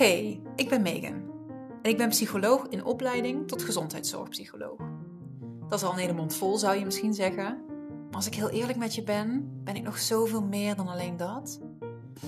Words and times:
Hey, 0.00 0.40
ik 0.56 0.68
ben 0.68 0.82
Megan. 0.82 1.22
En 1.82 1.90
ik 1.90 1.96
ben 1.96 2.08
psycholoog 2.08 2.66
in 2.68 2.84
opleiding 2.84 3.48
tot 3.48 3.62
gezondheidszorgpsycholoog. 3.62 4.78
Dat 5.68 5.78
is 5.78 5.84
al 5.84 5.92
een 5.92 5.98
hele 5.98 6.30
vol, 6.30 6.56
zou 6.56 6.78
je 6.78 6.84
misschien 6.84 7.14
zeggen. 7.14 7.64
Maar 8.06 8.14
als 8.14 8.26
ik 8.26 8.34
heel 8.34 8.48
eerlijk 8.48 8.78
met 8.78 8.94
je 8.94 9.02
ben, 9.02 9.60
ben 9.64 9.76
ik 9.76 9.82
nog 9.82 9.98
zoveel 9.98 10.42
meer 10.42 10.76
dan 10.76 10.88
alleen 10.88 11.16
dat. 11.16 11.60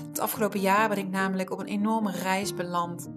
Het 0.09 0.19
afgelopen 0.19 0.61
jaar 0.61 0.89
ben 0.89 0.99
ik 0.99 1.09
namelijk 1.09 1.51
op 1.51 1.59
een 1.59 1.67
enorme 1.67 2.11
reis 2.11 2.55
beland. 2.55 3.11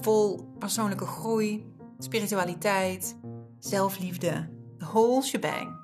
Vol 0.00 0.54
persoonlijke 0.58 1.06
groei, 1.06 1.72
spiritualiteit, 1.98 3.16
zelfliefde, 3.58 4.48
de 4.76 4.84
whole 4.84 5.22
shebang. 5.22 5.76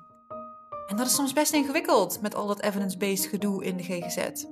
En 0.87 0.97
dat 0.97 1.05
is 1.05 1.15
soms 1.15 1.33
best 1.33 1.53
ingewikkeld 1.53 2.21
met 2.21 2.35
al 2.35 2.47
dat 2.47 2.61
evidence-based 2.61 3.25
gedoe 3.25 3.63
in 3.63 3.77
de 3.77 3.83
GGZ. 3.83 4.45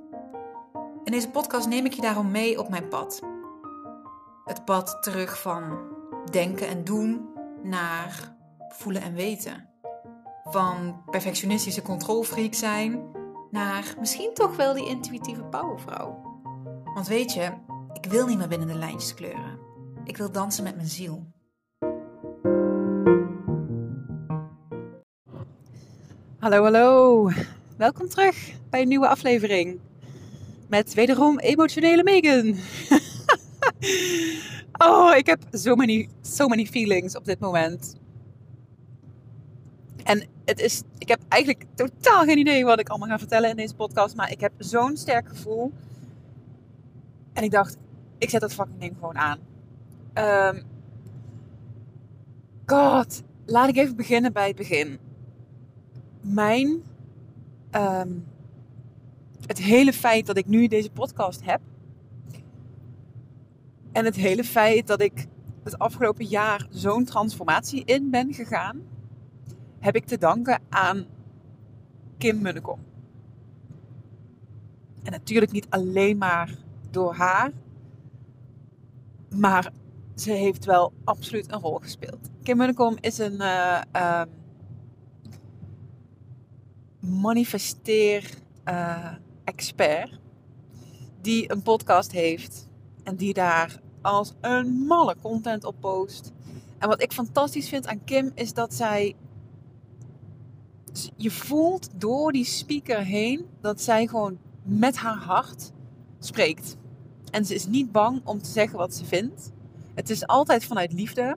In 1.04 1.12
deze 1.12 1.30
podcast 1.30 1.68
neem 1.68 1.86
ik 1.86 1.92
je 1.92 2.02
daarom 2.02 2.30
mee 2.30 2.58
op 2.58 2.68
mijn 2.68 2.88
pad. 2.88 3.32
Het 4.44 4.64
pad 4.64 4.98
terug 5.00 5.40
van 5.40 5.78
denken 6.30 6.68
en 6.68 6.84
doen 6.84 7.28
naar 7.62 8.36
voelen 8.68 9.02
en 9.02 9.14
weten. 9.14 9.68
Van 10.44 11.02
perfectionistische 11.10 11.82
controlfreak 11.82 12.54
zijn 12.54 13.02
naar 13.50 13.94
misschien 14.00 14.34
toch 14.34 14.56
wel 14.56 14.74
die 14.74 14.88
intuïtieve 14.88 15.42
powervrouw. 15.42 16.22
Want 16.94 17.06
weet 17.06 17.32
je, 17.32 17.52
ik 17.92 18.06
wil 18.10 18.26
niet 18.26 18.38
meer 18.38 18.48
binnen 18.48 18.68
de 18.68 18.74
lijntjes 18.74 19.14
kleuren. 19.14 19.58
Ik 20.04 20.16
wil 20.16 20.32
dansen 20.32 20.64
met 20.64 20.76
mijn 20.76 20.88
ziel. 20.88 21.26
Hallo, 26.38 26.62
hallo. 26.62 27.30
Welkom 27.76 28.08
terug 28.08 28.52
bij 28.70 28.82
een 28.82 28.88
nieuwe 28.88 29.08
aflevering. 29.08 29.80
Met 30.68 30.94
wederom 30.94 31.38
emotionele 31.38 32.02
Megan. 32.02 32.56
oh, 34.86 35.16
ik 35.16 35.26
heb 35.26 35.42
so 35.50 35.74
many, 35.74 36.08
so 36.20 36.48
many 36.48 36.66
feelings 36.66 37.16
op 37.16 37.24
dit 37.24 37.38
moment. 37.38 37.96
En 40.02 40.26
het 40.44 40.60
is, 40.60 40.82
ik 40.98 41.08
heb 41.08 41.20
eigenlijk 41.28 41.64
totaal 41.74 42.24
geen 42.24 42.38
idee 42.38 42.64
wat 42.64 42.80
ik 42.80 42.88
allemaal 42.88 43.08
ga 43.08 43.18
vertellen 43.18 43.50
in 43.50 43.56
deze 43.56 43.74
podcast. 43.74 44.16
Maar 44.16 44.30
ik 44.30 44.40
heb 44.40 44.52
zo'n 44.58 44.96
sterk 44.96 45.28
gevoel. 45.28 45.72
En 47.32 47.42
ik 47.42 47.50
dacht, 47.50 47.76
ik 48.18 48.30
zet 48.30 48.40
dat 48.40 48.54
fucking 48.54 48.80
ding 48.80 48.94
gewoon 48.98 49.18
aan. 49.18 49.38
Um, 50.14 50.62
God, 52.66 53.22
laat 53.46 53.68
ik 53.68 53.76
even 53.76 53.96
beginnen 53.96 54.32
bij 54.32 54.46
het 54.46 54.56
begin. 54.56 54.98
Mijn, 56.20 56.82
um, 57.72 58.26
het 59.46 59.58
hele 59.58 59.92
feit 59.92 60.26
dat 60.26 60.36
ik 60.36 60.46
nu 60.46 60.66
deze 60.66 60.90
podcast 60.90 61.44
heb. 61.44 61.60
En 63.94 64.04
het 64.04 64.14
hele 64.14 64.44
feit 64.44 64.86
dat 64.86 65.00
ik 65.00 65.26
het 65.62 65.78
afgelopen 65.78 66.24
jaar 66.24 66.66
zo'n 66.70 67.04
transformatie 67.04 67.84
in 67.84 68.10
ben 68.10 68.34
gegaan 68.34 68.82
heb 69.78 69.96
ik 69.96 70.04
te 70.04 70.18
danken 70.18 70.60
aan 70.68 71.06
Kim 72.18 72.42
Munnekom. 72.42 72.78
En 75.02 75.12
natuurlijk 75.12 75.52
niet 75.52 75.66
alleen 75.68 76.18
maar 76.18 76.54
door 76.90 77.14
haar, 77.14 77.52
maar 79.36 79.72
ze 80.14 80.32
heeft 80.32 80.64
wel 80.64 80.92
absoluut 81.04 81.52
een 81.52 81.60
rol 81.60 81.78
gespeeld. 81.78 82.30
Kim 82.42 82.56
Munnekom 82.56 82.96
is 83.00 83.18
een 83.18 83.40
uh, 83.40 83.80
um, 83.92 84.28
manifesteer-expert 87.20 90.10
uh, 90.10 90.16
die 91.20 91.52
een 91.52 91.62
podcast 91.62 92.12
heeft 92.12 92.68
en 93.02 93.16
die 93.16 93.34
daar 93.34 93.82
als 94.04 94.32
een 94.40 94.66
malle 94.86 95.16
content 95.22 95.64
op 95.64 95.74
post. 95.80 96.32
En 96.78 96.88
wat 96.88 97.02
ik 97.02 97.12
fantastisch 97.12 97.68
vind 97.68 97.86
aan 97.86 98.04
Kim 98.04 98.32
is 98.34 98.52
dat 98.52 98.74
zij 98.74 99.16
je 101.16 101.30
voelt 101.30 101.88
door 101.96 102.32
die 102.32 102.44
speaker 102.44 102.98
heen 102.98 103.46
dat 103.60 103.80
zij 103.80 104.06
gewoon 104.06 104.38
met 104.62 104.96
haar 104.96 105.16
hart 105.16 105.72
spreekt. 106.18 106.76
En 107.30 107.44
ze 107.44 107.54
is 107.54 107.66
niet 107.66 107.92
bang 107.92 108.20
om 108.24 108.42
te 108.42 108.50
zeggen 108.50 108.78
wat 108.78 108.94
ze 108.94 109.04
vindt. 109.04 109.52
Het 109.94 110.10
is 110.10 110.26
altijd 110.26 110.64
vanuit 110.64 110.92
liefde. 110.92 111.36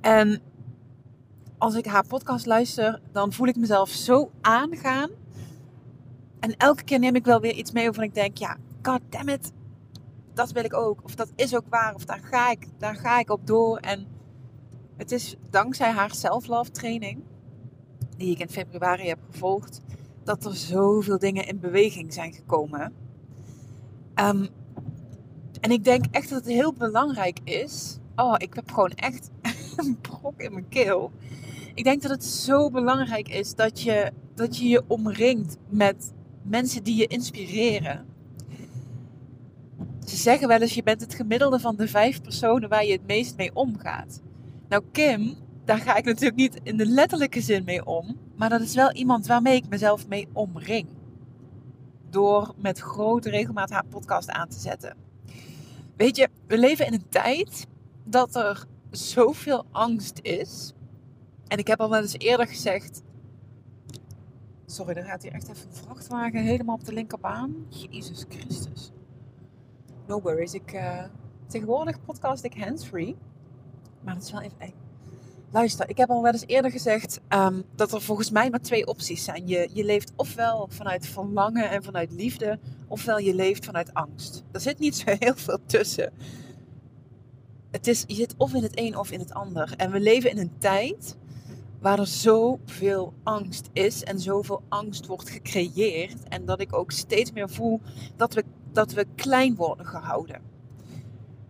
En 0.00 0.40
als 1.58 1.74
ik 1.74 1.86
haar 1.86 2.06
podcast 2.06 2.46
luister, 2.46 3.00
dan 3.12 3.32
voel 3.32 3.46
ik 3.46 3.56
mezelf 3.56 3.88
zo 3.88 4.30
aangaan. 4.40 5.10
En 6.40 6.56
elke 6.56 6.84
keer 6.84 6.98
neem 6.98 7.14
ik 7.14 7.24
wel 7.24 7.40
weer 7.40 7.54
iets 7.54 7.72
mee 7.72 7.84
waarvan 7.84 8.04
ik 8.04 8.14
denk, 8.14 8.36
ja, 8.36 8.56
god 8.82 9.00
damn 9.08 9.28
it. 9.28 9.52
Dat 10.34 10.52
wil 10.52 10.64
ik 10.64 10.74
ook. 10.74 11.04
Of 11.04 11.14
dat 11.14 11.32
is 11.36 11.56
ook 11.56 11.66
waar. 11.68 11.94
Of 11.94 12.04
daar 12.04 12.20
ga 12.22 12.50
ik, 12.50 12.68
daar 12.78 12.96
ga 12.96 13.18
ik 13.18 13.30
op 13.30 13.46
door. 13.46 13.76
En 13.76 14.06
het 14.96 15.12
is 15.12 15.36
dankzij 15.50 15.90
haar 15.90 16.14
self-love 16.14 16.70
training 16.70 17.22
die 18.16 18.30
ik 18.30 18.38
in 18.38 18.48
februari 18.48 19.08
heb 19.08 19.18
gevolgd, 19.30 19.80
dat 20.24 20.44
er 20.44 20.54
zoveel 20.54 21.18
dingen 21.18 21.46
in 21.46 21.60
beweging 21.60 22.12
zijn 22.12 22.32
gekomen. 22.32 22.92
Um, 24.14 24.48
en 25.60 25.70
ik 25.70 25.84
denk 25.84 26.04
echt 26.10 26.28
dat 26.28 26.38
het 26.44 26.54
heel 26.54 26.72
belangrijk 26.72 27.38
is. 27.44 27.98
Oh, 28.16 28.34
ik 28.36 28.54
heb 28.54 28.70
gewoon 28.70 28.90
echt 28.90 29.30
een 29.76 29.98
brok 30.00 30.40
in 30.40 30.52
mijn 30.52 30.68
keel. 30.68 31.12
Ik 31.74 31.84
denk 31.84 32.02
dat 32.02 32.10
het 32.10 32.24
zo 32.24 32.70
belangrijk 32.70 33.28
is 33.28 33.54
dat 33.54 33.80
je 33.80 34.12
dat 34.34 34.58
je, 34.58 34.68
je 34.68 34.82
omringt 34.86 35.56
met 35.68 36.12
mensen 36.42 36.82
die 36.82 36.96
je 36.96 37.06
inspireren. 37.06 38.06
Ze 40.04 40.16
zeggen 40.16 40.48
wel 40.48 40.60
eens: 40.60 40.74
je 40.74 40.82
bent 40.82 41.00
het 41.00 41.14
gemiddelde 41.14 41.60
van 41.60 41.76
de 41.76 41.88
vijf 41.88 42.20
personen 42.20 42.68
waar 42.68 42.84
je 42.84 42.92
het 42.92 43.06
meest 43.06 43.36
mee 43.36 43.54
omgaat. 43.54 44.20
Nou, 44.68 44.82
Kim 44.92 45.36
daar 45.64 45.78
ga 45.78 45.96
ik 45.96 46.04
natuurlijk 46.04 46.36
niet 46.36 46.60
in 46.62 46.76
de 46.76 46.86
letterlijke 46.86 47.40
zin 47.40 47.64
mee 47.64 47.84
om. 47.84 48.18
Maar 48.36 48.48
dat 48.48 48.60
is 48.60 48.74
wel 48.74 48.92
iemand 48.92 49.26
waarmee 49.26 49.56
ik 49.56 49.68
mezelf 49.68 50.08
mee 50.08 50.28
omring. 50.32 50.88
Door 52.10 52.54
met 52.56 52.78
grote 52.78 53.30
regelmaat 53.30 53.70
haar 53.70 53.84
podcast 53.88 54.30
aan 54.30 54.48
te 54.48 54.58
zetten. 54.58 54.96
Weet 55.96 56.16
je, 56.16 56.28
we 56.46 56.58
leven 56.58 56.86
in 56.86 56.92
een 56.92 57.08
tijd 57.08 57.66
dat 58.04 58.36
er 58.36 58.64
zoveel 58.90 59.64
angst 59.70 60.18
is. 60.22 60.72
En 61.46 61.58
ik 61.58 61.66
heb 61.66 61.80
al 61.80 61.90
wel 61.90 62.00
eens 62.00 62.18
eerder 62.18 62.46
gezegd. 62.46 63.02
Sorry, 64.66 64.94
er 64.94 65.04
gaat 65.04 65.22
hier 65.22 65.32
echt 65.32 65.48
even 65.48 65.68
een 65.68 65.76
vrachtwagen 65.76 66.42
helemaal 66.42 66.74
op 66.74 66.84
de 66.84 66.92
linkerbaan. 66.92 67.54
Jezus 67.68 68.24
Christus. 68.28 68.90
No 70.06 70.20
worries. 70.20 70.54
Ik, 70.54 70.72
uh, 70.72 71.04
tegenwoordig 71.46 72.04
podcast 72.04 72.44
ik 72.44 72.54
handsfree. 72.54 73.16
Maar 74.00 74.14
dat 74.14 74.22
is 74.22 74.32
wel 74.32 74.40
even. 74.40 74.74
Luister, 75.50 75.88
ik 75.88 75.96
heb 75.96 76.10
al 76.10 76.22
wel 76.22 76.32
eens 76.32 76.46
eerder 76.46 76.70
gezegd 76.70 77.20
um, 77.28 77.64
dat 77.74 77.92
er 77.92 78.02
volgens 78.02 78.30
mij 78.30 78.50
maar 78.50 78.60
twee 78.60 78.86
opties 78.86 79.24
zijn. 79.24 79.46
Je, 79.46 79.68
je 79.72 79.84
leeft 79.84 80.12
ofwel 80.16 80.66
vanuit 80.70 81.06
verlangen 81.06 81.70
en 81.70 81.82
vanuit 81.82 82.12
liefde, 82.12 82.58
ofwel 82.88 83.18
je 83.18 83.34
leeft 83.34 83.64
vanuit 83.64 83.94
angst. 83.94 84.44
Er 84.52 84.60
zit 84.60 84.78
niet 84.78 84.96
zo 84.96 85.14
heel 85.18 85.34
veel 85.36 85.58
tussen. 85.66 86.12
Het 87.70 87.86
is, 87.86 88.04
je 88.06 88.14
zit 88.14 88.34
of 88.36 88.54
in 88.54 88.62
het 88.62 88.78
een 88.78 88.96
of 88.98 89.10
in 89.10 89.18
het 89.18 89.34
ander. 89.34 89.74
En 89.76 89.90
we 89.90 90.00
leven 90.00 90.30
in 90.30 90.38
een 90.38 90.58
tijd 90.58 91.16
waar 91.80 91.98
er 91.98 92.06
zoveel 92.06 93.12
angst 93.22 93.68
is 93.72 94.04
en 94.04 94.20
zoveel 94.20 94.62
angst 94.68 95.06
wordt 95.06 95.30
gecreëerd. 95.30 96.28
En 96.28 96.44
dat 96.44 96.60
ik 96.60 96.76
ook 96.76 96.90
steeds 96.90 97.32
meer 97.32 97.50
voel 97.50 97.80
dat 98.16 98.34
we, 98.34 98.44
dat 98.72 98.92
we 98.92 99.06
klein 99.14 99.54
worden 99.54 99.86
gehouden. 99.86 100.40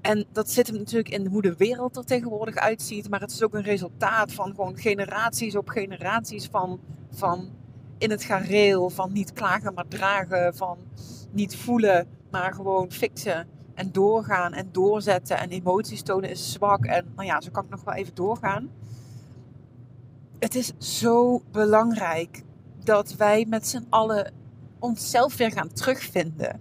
En 0.03 0.27
dat 0.33 0.51
zit 0.51 0.67
hem 0.67 0.77
natuurlijk 0.77 1.15
in 1.15 1.27
hoe 1.27 1.43
de 1.43 1.55
wereld 1.57 1.97
er 1.97 2.05
tegenwoordig 2.05 2.57
uitziet. 2.57 3.11
Maar 3.11 3.21
het 3.21 3.31
is 3.31 3.43
ook 3.43 3.55
een 3.55 3.63
resultaat 3.63 4.33
van 4.33 4.55
gewoon 4.55 4.77
generaties 4.77 5.57
op 5.57 5.69
generaties 5.69 6.47
van, 6.47 6.81
van 7.11 7.51
in 7.99 8.11
het 8.11 8.25
gareel. 8.25 8.91
Van 8.91 9.13
niet 9.13 9.33
klagen 9.33 9.75
maar 9.75 9.89
dragen. 9.89 10.55
Van 10.55 10.79
niet 11.31 11.57
voelen 11.57 12.07
maar 12.31 12.55
gewoon 12.55 12.93
fixen. 12.93 13.49
En 13.75 13.93
doorgaan 13.93 14.53
en 14.53 14.69
doorzetten. 14.73 15.39
En 15.39 15.51
emoties 15.51 16.03
tonen 16.03 16.31
is 16.31 16.53
zwak. 16.53 16.85
En 16.85 17.13
nou 17.15 17.27
ja, 17.27 17.41
zo 17.41 17.51
kan 17.51 17.65
ik 17.65 17.71
nog 17.71 17.85
wel 17.85 17.95
even 17.95 18.15
doorgaan. 18.15 18.71
Het 20.39 20.55
is 20.55 20.73
zo 20.79 21.43
belangrijk 21.51 22.43
dat 22.85 23.15
wij 23.15 23.47
met 23.49 23.67
z'n 23.67 23.87
allen 23.89 24.33
onszelf 24.79 25.37
weer 25.37 25.53
gaan 25.53 25.73
terugvinden 25.73 26.61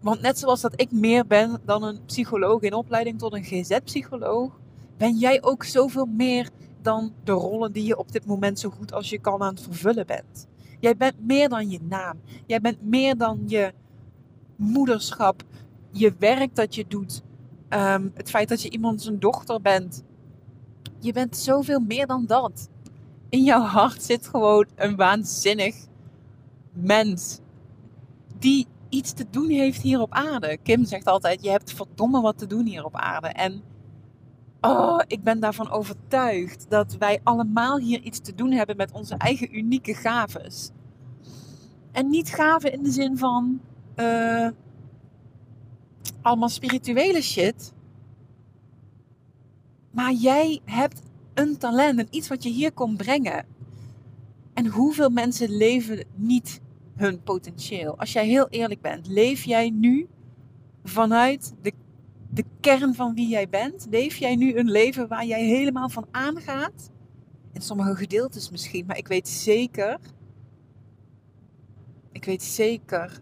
want 0.00 0.20
net 0.20 0.38
zoals 0.38 0.60
dat 0.60 0.80
ik 0.80 0.90
meer 0.90 1.26
ben 1.26 1.60
dan 1.64 1.82
een 1.82 2.04
psycholoog 2.04 2.60
in 2.60 2.74
opleiding 2.74 3.18
tot 3.18 3.32
een 3.32 3.44
GZ-psycholoog, 3.44 4.58
ben 4.96 5.16
jij 5.16 5.42
ook 5.42 5.64
zoveel 5.64 6.06
meer 6.06 6.50
dan 6.82 7.12
de 7.24 7.32
rollen 7.32 7.72
die 7.72 7.84
je 7.84 7.98
op 7.98 8.12
dit 8.12 8.26
moment 8.26 8.58
zo 8.58 8.70
goed 8.70 8.92
als 8.92 9.10
je 9.10 9.18
kan 9.18 9.42
aan 9.42 9.54
het 9.54 9.62
vervullen 9.62 10.06
bent. 10.06 10.46
Jij 10.80 10.96
bent 10.96 11.26
meer 11.26 11.48
dan 11.48 11.70
je 11.70 11.78
naam. 11.82 12.20
Jij 12.46 12.60
bent 12.60 12.82
meer 12.82 13.16
dan 13.16 13.42
je 13.46 13.72
moederschap, 14.56 15.42
je 15.90 16.14
werk 16.18 16.54
dat 16.54 16.74
je 16.74 16.84
doet, 16.88 17.22
um, 17.68 18.10
het 18.14 18.30
feit 18.30 18.48
dat 18.48 18.62
je 18.62 18.70
iemand 18.70 19.02
zijn 19.02 19.18
dochter 19.18 19.60
bent. 19.60 20.02
Je 20.98 21.12
bent 21.12 21.36
zoveel 21.36 21.80
meer 21.80 22.06
dan 22.06 22.26
dat. 22.26 22.68
In 23.28 23.44
jouw 23.44 23.62
hart 23.62 24.02
zit 24.02 24.28
gewoon 24.28 24.66
een 24.74 24.96
waanzinnig 24.96 25.76
mens 26.72 27.38
die 28.38 28.66
iets 28.88 29.12
te 29.12 29.26
doen 29.30 29.48
heeft 29.48 29.82
hier 29.82 30.00
op 30.00 30.12
aarde. 30.12 30.58
Kim 30.62 30.84
zegt 30.84 31.06
altijd: 31.06 31.42
Je 31.42 31.50
hebt 31.50 31.72
verdomme 31.72 32.20
wat 32.20 32.38
te 32.38 32.46
doen 32.46 32.66
hier 32.66 32.84
op 32.84 32.96
aarde. 32.96 33.28
En 33.28 33.62
oh, 34.60 35.00
ik 35.06 35.22
ben 35.22 35.40
daarvan 35.40 35.70
overtuigd 35.70 36.66
dat 36.68 36.96
wij 36.98 37.20
allemaal 37.22 37.78
hier 37.78 38.00
iets 38.00 38.20
te 38.20 38.34
doen 38.34 38.50
hebben 38.50 38.76
met 38.76 38.92
onze 38.92 39.14
eigen 39.14 39.56
unieke 39.56 39.94
gaves. 39.94 40.70
En 41.92 42.10
niet 42.10 42.28
gaven 42.28 42.72
in 42.72 42.82
de 42.82 42.90
zin 42.90 43.18
van 43.18 43.60
uh, 43.96 44.48
allemaal 46.22 46.48
spirituele 46.48 47.22
shit. 47.22 47.72
Maar 49.90 50.12
jij 50.12 50.60
hebt 50.64 51.02
een 51.34 51.58
talent 51.58 51.98
en 51.98 52.06
iets 52.10 52.28
wat 52.28 52.42
je 52.42 52.50
hier 52.50 52.72
komt 52.72 52.96
brengen. 52.96 53.46
En 54.54 54.66
hoeveel 54.66 55.10
mensen 55.10 55.50
leven 55.50 56.04
niet 56.14 56.60
hun 56.98 57.22
potentieel? 57.22 57.98
Als 57.98 58.12
jij 58.12 58.26
heel 58.26 58.48
eerlijk 58.48 58.80
bent, 58.80 59.06
leef 59.06 59.44
jij 59.44 59.70
nu 59.70 60.08
vanuit 60.84 61.54
de, 61.62 61.72
de 62.30 62.44
kern 62.60 62.94
van 62.94 63.14
wie 63.14 63.28
jij 63.28 63.48
bent? 63.48 63.86
Leef 63.90 64.16
jij 64.16 64.36
nu 64.36 64.56
een 64.56 64.70
leven 64.70 65.08
waar 65.08 65.24
jij 65.24 65.44
helemaal 65.44 65.88
van 65.88 66.06
aangaat? 66.10 66.90
In 67.52 67.60
sommige 67.60 67.96
gedeeltes 67.96 68.50
misschien, 68.50 68.86
maar 68.86 68.98
ik 68.98 69.08
weet 69.08 69.28
zeker, 69.28 69.98
ik 72.12 72.24
weet 72.24 72.42
zeker 72.42 73.20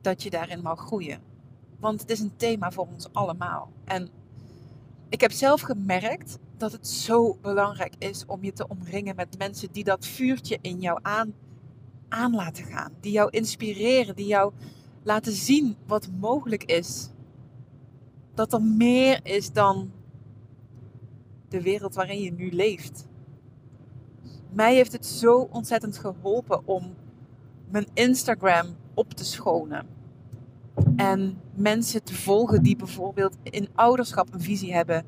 dat 0.00 0.22
je 0.22 0.30
daarin 0.30 0.62
mag 0.62 0.78
groeien. 0.78 1.20
Want 1.80 2.00
het 2.00 2.10
is 2.10 2.20
een 2.20 2.36
thema 2.36 2.70
voor 2.70 2.86
ons 2.92 3.12
allemaal. 3.12 3.72
En 3.84 4.08
ik 5.08 5.20
heb 5.20 5.32
zelf 5.32 5.60
gemerkt 5.60 6.38
dat 6.56 6.72
het 6.72 6.88
zo 6.88 7.38
belangrijk 7.40 7.94
is 7.98 8.26
om 8.26 8.44
je 8.44 8.52
te 8.52 8.68
omringen 8.68 9.16
met 9.16 9.38
mensen 9.38 9.72
die 9.72 9.84
dat 9.84 10.06
vuurtje 10.06 10.58
in 10.60 10.80
jou 10.80 10.98
aan, 11.02 11.34
aan 12.08 12.34
laten 12.34 12.64
gaan. 12.64 12.92
Die 13.00 13.12
jou 13.12 13.30
inspireren, 13.30 14.16
die 14.16 14.26
jou 14.26 14.52
laten 15.02 15.32
zien 15.32 15.76
wat 15.86 16.08
mogelijk 16.20 16.64
is. 16.64 17.10
Dat 18.34 18.52
er 18.52 18.62
meer 18.62 19.20
is 19.22 19.52
dan 19.52 19.90
de 21.48 21.62
wereld 21.62 21.94
waarin 21.94 22.22
je 22.22 22.32
nu 22.32 22.50
leeft. 22.50 23.06
Mij 24.52 24.74
heeft 24.74 24.92
het 24.92 25.06
zo 25.06 25.48
ontzettend 25.50 25.98
geholpen 25.98 26.66
om 26.66 26.94
mijn 27.70 27.86
Instagram 27.94 28.66
op 28.94 29.12
te 29.14 29.24
schonen. 29.24 29.86
En 30.96 31.40
mensen 31.54 32.02
te 32.02 32.14
volgen 32.14 32.62
die 32.62 32.76
bijvoorbeeld 32.76 33.36
in 33.42 33.68
ouderschap 33.74 34.34
een 34.34 34.40
visie 34.40 34.74
hebben 34.74 35.04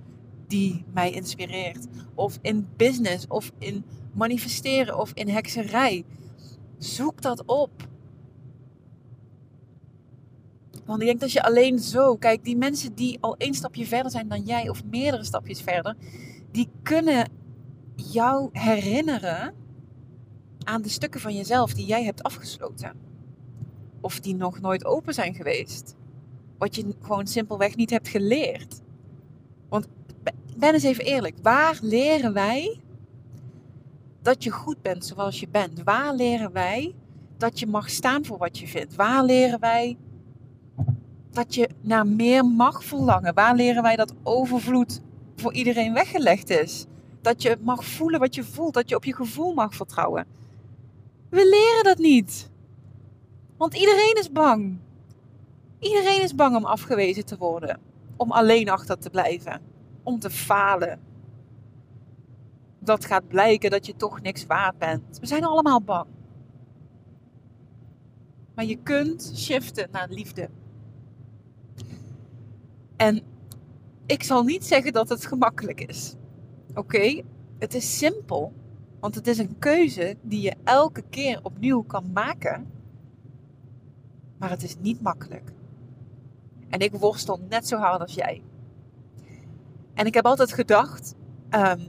die 0.47 0.85
mij 0.93 1.11
inspireert. 1.11 1.87
Of 2.15 2.39
in 2.43 2.69
business, 2.77 3.27
of 3.27 3.53
in 3.59 3.85
manifesteren, 4.13 4.99
of 4.99 5.11
in 5.15 5.29
hekserij. 5.29 6.05
Zoek 6.81 7.23
dat 7.23 7.45
op. 7.45 7.89
Want 10.85 11.01
ik 11.01 11.07
denk 11.07 11.21
dat 11.21 11.33
je 11.33 11.43
alleen 11.43 11.79
zo, 11.79 12.17
kijk, 12.17 12.45
die 12.45 12.57
mensen 12.57 12.95
die 12.95 13.19
al 13.21 13.37
één 13.37 13.55
stapje 13.55 13.87
verder 13.87 14.11
zijn 14.11 14.29
dan 14.29 14.43
jij, 14.43 14.69
of 14.69 14.85
meerdere 14.85 15.25
stapjes 15.25 15.61
verder, 15.61 15.97
die 16.51 16.69
kunnen 16.83 17.31
jou 17.95 18.49
herinneren 18.53 19.55
aan 20.65 20.83
de 20.83 20.89
stukken 20.89 21.21
van 21.21 21.35
jezelf 21.35 21.75
die 21.75 21.87
jij 21.87 22.05
hebt 22.05 22.23
afgesloten. 22.23 22.93
Of 24.01 24.21
die 24.21 24.35
nog 24.35 24.61
nooit 24.61 24.85
open 24.85 25.15
zijn 25.15 25.35
geweest. 25.35 25.97
Wat 26.59 26.75
je 26.75 26.95
gewoon 27.01 27.27
simpelweg 27.27 27.77
niet 27.77 27.91
hebt 27.91 28.09
geleerd. 28.09 28.81
Want 29.69 29.89
ben 30.57 30.75
eens 30.75 30.83
even 30.83 31.05
eerlijk. 31.05 31.37
Waar 31.43 31.79
leren 31.83 32.33
wij 32.33 32.81
dat 34.23 34.45
je 34.45 34.51
goed 34.51 34.83
bent 34.83 35.05
zoals 35.05 35.41
je 35.41 35.49
bent? 35.49 35.83
Waar 35.83 36.15
leren 36.15 36.53
wij 36.53 36.95
dat 37.37 37.59
je 37.59 37.67
mag 37.67 37.91
staan 37.91 38.25
voor 38.25 38.39
wat 38.39 38.59
je 38.59 38.67
vindt? 38.67 38.95
Waar 38.95 39.25
leren 39.25 39.61
wij 39.61 39.97
dat 41.31 41.55
je 41.55 41.69
naar 41.81 42.07
meer 42.07 42.45
mag 42.45 42.85
verlangen? 42.85 43.35
Waar 43.35 43.55
leren 43.55 43.83
wij 43.83 43.97
dat 43.97 44.15
overvloed 44.23 45.01
voor 45.37 45.53
iedereen 45.53 45.93
weggelegd 45.93 46.51
is? 46.51 46.87
Dat 47.21 47.43
je 47.43 47.57
mag 47.61 47.85
voelen 47.85 48.21
wat 48.21 48.35
je 48.35 48.45
voelt, 48.45 48.75
dat 48.75 48.89
je 48.89 48.97
op 48.97 49.05
je 49.05 49.15
gevoel 49.15 49.55
mag 49.55 49.75
vertrouwen. 49.75 50.27
We 51.29 51.49
leren 51.49 51.85
dat 51.85 51.99
niet. 51.99 52.51
Want 53.57 53.75
iedereen 53.75 54.17
is 54.19 54.33
bang. 54.33 54.79
Iedereen 55.79 56.23
is 56.23 56.35
bang 56.35 56.57
om 56.57 56.65
afgewezen 56.65 57.25
te 57.25 57.37
worden, 57.37 57.81
om 58.17 58.33
alleen 58.33 58.69
achter 58.69 58.99
te 58.99 59.11
blijven 59.11 59.61
om 60.03 60.19
te 60.19 60.31
falen. 60.31 61.01
Dat 62.81 63.05
gaat 63.05 63.29
blijken 63.29 63.71
dat 63.71 63.87
je 63.87 63.97
toch 63.97 64.21
niks 64.21 64.47
waard 64.47 64.79
bent. 64.79 65.19
We 65.19 65.27
zijn 65.27 65.45
allemaal 65.45 65.83
bang. 65.83 66.07
Maar 68.55 68.65
je 68.65 68.77
kunt 68.77 69.33
shiften 69.35 69.89
naar 69.91 70.09
liefde. 70.09 70.49
En 72.97 73.23
ik 74.07 74.23
zal 74.23 74.43
niet 74.43 74.65
zeggen 74.65 74.93
dat 74.93 75.09
het 75.09 75.27
gemakkelijk 75.27 75.81
is. 75.81 76.15
Oké, 76.75 77.23
het 77.59 77.75
is 77.75 77.99
simpel, 77.99 78.53
want 79.01 79.15
het 79.15 79.27
is 79.27 79.39
een 79.39 79.59
keuze 79.59 80.17
die 80.23 80.41
je 80.41 80.55
elke 80.65 81.03
keer 81.11 81.41
opnieuw 81.43 81.83
kan 81.83 82.13
maken. 82.13 82.71
Maar 84.39 84.51
het 84.51 84.63
is 84.63 84.77
niet 84.81 85.01
makkelijk. 85.01 85.53
En 86.69 86.81
ik 86.81 86.93
worstel 86.93 87.41
net 87.49 87.69
zo 87.69 87.77
hard 87.77 88.01
als 88.01 88.15
jij. 88.15 88.43
En 89.95 90.07
ik 90.07 90.15
heb 90.15 90.25
altijd 90.25 90.53
gedacht, 90.53 91.15
um, 91.51 91.89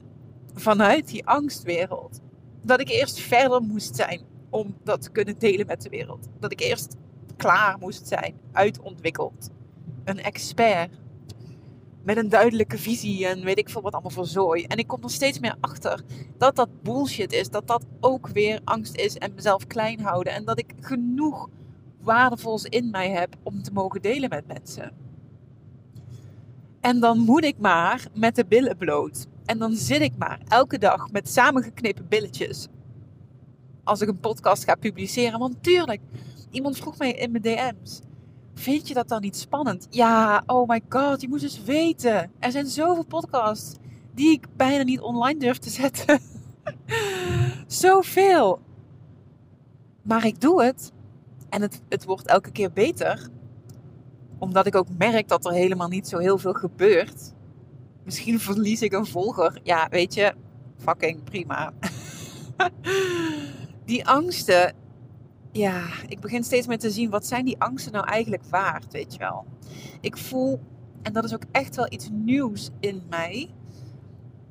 vanuit 0.53 1.07
die 1.07 1.25
angstwereld, 1.25 2.19
dat 2.61 2.79
ik 2.79 2.89
eerst 2.89 3.19
verder 3.19 3.61
moest 3.61 3.95
zijn 3.95 4.21
om 4.49 4.75
dat 4.83 5.01
te 5.01 5.11
kunnen 5.11 5.39
delen 5.39 5.65
met 5.65 5.81
de 5.81 5.89
wereld. 5.89 6.27
Dat 6.39 6.51
ik 6.51 6.59
eerst 6.59 6.95
klaar 7.37 7.77
moest 7.79 8.07
zijn, 8.07 8.33
uitontwikkeld. 8.51 9.49
Een 10.03 10.19
expert. 10.19 10.89
Met 12.03 12.17
een 12.17 12.29
duidelijke 12.29 12.77
visie 12.77 13.27
en 13.27 13.43
weet 13.43 13.57
ik 13.57 13.69
veel 13.69 13.81
wat 13.81 13.93
allemaal 13.93 14.11
voor 14.11 14.25
zooi. 14.25 14.63
En 14.63 14.77
ik 14.77 14.87
kom 14.87 15.03
er 15.03 15.09
steeds 15.09 15.39
meer 15.39 15.55
achter 15.59 16.03
dat 16.37 16.55
dat 16.55 16.81
bullshit 16.81 17.33
is. 17.33 17.49
Dat 17.49 17.67
dat 17.67 17.85
ook 17.99 18.27
weer 18.27 18.61
angst 18.63 18.95
is 18.95 19.17
en 19.17 19.33
mezelf 19.35 19.67
klein 19.67 19.99
houden. 19.99 20.33
En 20.33 20.45
dat 20.45 20.59
ik 20.59 20.73
genoeg 20.79 21.49
waardevols 22.01 22.63
in 22.63 22.89
mij 22.89 23.09
heb 23.09 23.35
om 23.43 23.63
te 23.63 23.73
mogen 23.73 24.01
delen 24.01 24.29
met 24.29 24.47
mensen. 24.47 24.91
En 26.81 26.99
dan 26.99 27.19
moet 27.19 27.43
ik 27.43 27.57
maar 27.57 28.07
met 28.13 28.35
de 28.35 28.45
billen 28.45 28.77
bloot. 28.77 29.27
En 29.51 29.57
dan 29.57 29.75
zit 29.75 30.01
ik 30.01 30.17
maar 30.17 30.39
elke 30.47 30.77
dag 30.77 31.11
met 31.11 31.29
samengeknepen 31.29 32.07
billetjes. 32.07 32.67
Als 33.83 34.01
ik 34.01 34.07
een 34.07 34.19
podcast 34.19 34.63
ga 34.63 34.75
publiceren. 34.75 35.39
Want 35.39 35.63
tuurlijk, 35.63 36.01
iemand 36.51 36.77
vroeg 36.77 36.97
mij 36.97 37.11
in 37.11 37.31
mijn 37.31 37.43
DM's. 37.43 38.01
Vind 38.53 38.87
je 38.87 38.93
dat 38.93 39.07
dan 39.07 39.21
niet 39.21 39.37
spannend? 39.37 39.87
Ja, 39.89 40.43
oh 40.45 40.67
my 40.67 40.81
god, 40.89 41.21
je 41.21 41.29
moet 41.29 41.43
eens 41.43 41.63
weten. 41.63 42.31
Er 42.39 42.51
zijn 42.51 42.65
zoveel 42.65 43.05
podcasts 43.05 43.75
die 44.13 44.31
ik 44.31 44.47
bijna 44.55 44.83
niet 44.83 44.99
online 44.99 45.39
durf 45.39 45.57
te 45.57 45.69
zetten. 45.69 46.19
Zoveel. 47.67 48.59
Maar 50.01 50.25
ik 50.25 50.41
doe 50.41 50.63
het. 50.63 50.91
En 51.49 51.61
het, 51.61 51.81
het 51.89 52.05
wordt 52.05 52.27
elke 52.27 52.51
keer 52.51 52.71
beter 52.71 53.29
omdat 54.37 54.65
ik 54.65 54.75
ook 54.75 54.87
merk 54.97 55.27
dat 55.27 55.45
er 55.45 55.51
helemaal 55.51 55.87
niet 55.87 56.07
zo 56.07 56.17
heel 56.17 56.37
veel 56.37 56.53
gebeurt. 56.53 57.33
Misschien 58.03 58.39
verlies 58.39 58.81
ik 58.81 58.93
een 58.93 59.05
volger. 59.05 59.59
Ja, 59.63 59.87
weet 59.89 60.13
je, 60.13 60.33
fucking 60.77 61.23
prima. 61.23 61.73
die 63.85 64.07
angsten, 64.07 64.73
ja, 65.51 65.83
ik 66.07 66.19
begin 66.19 66.43
steeds 66.43 66.67
meer 66.67 66.79
te 66.79 66.91
zien 66.91 67.09
wat 67.09 67.25
zijn 67.25 67.45
die 67.45 67.59
angsten 67.59 67.91
nou 67.91 68.07
eigenlijk 68.07 68.43
waard, 68.49 68.91
weet 68.91 69.13
je 69.13 69.19
wel. 69.19 69.45
Ik 70.01 70.17
voel, 70.17 70.59
en 71.01 71.13
dat 71.13 71.23
is 71.23 71.33
ook 71.33 71.45
echt 71.51 71.75
wel 71.75 71.87
iets 71.89 72.09
nieuws 72.11 72.69
in 72.79 73.03
mij, 73.09 73.49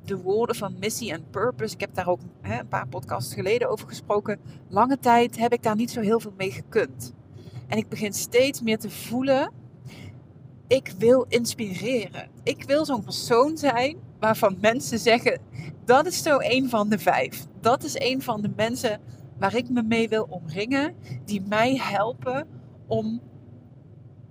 de 0.05 0.17
woorden 0.17 0.55
van 0.55 0.75
missie 0.79 1.11
en 1.11 1.29
purpose. 1.29 1.73
Ik 1.73 1.81
heb 1.81 1.93
daar 1.93 2.07
ook 2.07 2.19
hè, 2.41 2.59
een 2.59 2.67
paar 2.67 2.87
podcasts 2.87 3.33
geleden 3.33 3.69
over 3.69 3.87
gesproken. 3.87 4.39
Lange 4.67 4.99
tijd 4.99 5.37
heb 5.37 5.53
ik 5.53 5.63
daar 5.63 5.75
niet 5.75 5.91
zo 5.91 6.01
heel 6.01 6.19
veel 6.19 6.33
mee 6.37 6.51
gekund. 6.51 7.13
En 7.67 7.77
ik 7.77 7.89
begin 7.89 8.13
steeds 8.13 8.61
meer 8.61 8.77
te 8.77 8.89
voelen 8.89 9.51
ik 10.71 10.93
wil 10.97 11.25
inspireren. 11.27 12.29
Ik 12.43 12.63
wil 12.63 12.85
zo'n 12.85 13.03
persoon 13.03 13.57
zijn 13.57 13.97
waarvan 14.19 14.57
mensen 14.61 14.99
zeggen: 14.99 15.41
dat 15.85 16.05
is 16.05 16.23
zo 16.23 16.37
een 16.39 16.69
van 16.69 16.89
de 16.89 16.99
vijf. 16.99 17.45
Dat 17.59 17.83
is 17.83 17.99
een 17.99 18.21
van 18.21 18.41
de 18.41 18.51
mensen 18.55 19.01
waar 19.37 19.55
ik 19.55 19.69
me 19.69 19.83
mee 19.83 20.09
wil 20.09 20.27
omringen, 20.29 20.95
die 21.25 21.41
mij 21.41 21.75
helpen 21.75 22.47
om, 22.87 23.21